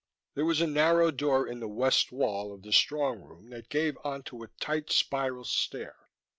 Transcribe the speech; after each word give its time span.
There 0.33 0.45
was 0.45 0.61
a 0.61 0.65
narrow 0.65 1.11
door 1.11 1.45
in 1.47 1.59
the 1.59 1.67
west 1.67 2.11
wall 2.11 2.51
of 2.55 2.63
the 2.63 2.73
strong 2.73 3.21
room 3.21 3.51
that 3.51 3.69
gave 3.69 3.99
onto 4.03 4.41
a 4.41 4.47
tight 4.59 4.89
spiral 4.91 5.43
stair. 5.45 5.95